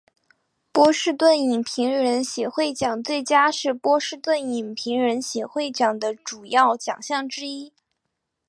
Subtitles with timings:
[0.71, 7.71] 波士顿影评人协会奖最佳是波士顿影评人协会奖的主要奖项之一。